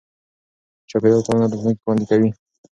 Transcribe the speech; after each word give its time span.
چاپېریال 0.89 1.21
پالنه 1.27 1.45
راتلونکی 1.49 1.81
خوندي 1.83 2.05
کوي. 2.09 2.29